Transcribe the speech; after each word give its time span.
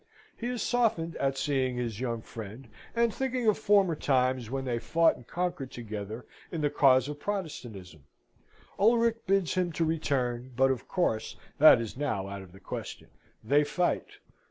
He 0.35 0.47
is 0.47 0.63
softened 0.63 1.15
at 1.17 1.37
seeing 1.37 1.75
his 1.77 1.99
young 1.99 2.23
friend, 2.23 2.67
and 2.95 3.13
thinking 3.13 3.45
of 3.47 3.59
former 3.59 3.95
times 3.95 4.49
when 4.49 4.65
they 4.65 4.79
fought 4.79 5.15
and 5.15 5.27
conquered 5.27 5.69
together 5.69 6.25
in 6.51 6.61
the 6.61 6.71
cause 6.71 7.07
of 7.07 7.19
Protestantism. 7.19 8.03
Ulric 8.79 9.27
bids 9.27 9.53
him 9.53 9.71
to 9.73 9.85
return, 9.85 10.53
but 10.55 10.71
of 10.71 10.87
course 10.87 11.35
that 11.59 11.79
is 11.79 11.95
now 11.97 12.27
out 12.29 12.41
of 12.41 12.51
the 12.51 12.59
question. 12.59 13.09
They 13.43 13.63
fight. 13.63 14.17